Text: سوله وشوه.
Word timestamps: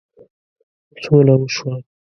سوله 1.03 1.33
وشوه. 1.39 1.75